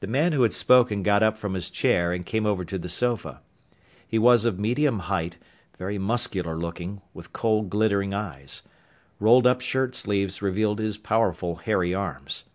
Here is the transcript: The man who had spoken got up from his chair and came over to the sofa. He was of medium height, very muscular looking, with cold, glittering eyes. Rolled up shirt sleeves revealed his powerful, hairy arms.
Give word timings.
The 0.00 0.08
man 0.08 0.32
who 0.32 0.42
had 0.42 0.52
spoken 0.52 1.04
got 1.04 1.22
up 1.22 1.38
from 1.38 1.54
his 1.54 1.70
chair 1.70 2.12
and 2.12 2.26
came 2.26 2.44
over 2.44 2.64
to 2.64 2.76
the 2.76 2.88
sofa. 2.88 3.40
He 4.04 4.18
was 4.18 4.44
of 4.44 4.58
medium 4.58 4.98
height, 5.06 5.38
very 5.78 5.96
muscular 5.96 6.56
looking, 6.56 7.02
with 7.12 7.32
cold, 7.32 7.70
glittering 7.70 8.12
eyes. 8.12 8.64
Rolled 9.20 9.46
up 9.46 9.60
shirt 9.60 9.94
sleeves 9.94 10.42
revealed 10.42 10.80
his 10.80 10.98
powerful, 10.98 11.54
hairy 11.54 11.94
arms. 11.94 12.46